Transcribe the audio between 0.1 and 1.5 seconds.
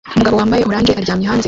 Umugabo wambaye orange aryamye hanze